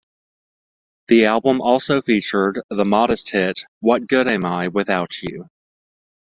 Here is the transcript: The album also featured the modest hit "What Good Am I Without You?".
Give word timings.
The 1.09 1.25
album 1.25 1.61
also 1.61 2.01
featured 2.01 2.63
the 2.71 2.85
modest 2.85 3.29
hit 3.29 3.65
"What 3.81 4.07
Good 4.07 4.27
Am 4.27 4.43
I 4.45 4.69
Without 4.69 5.21
You?". 5.21 5.47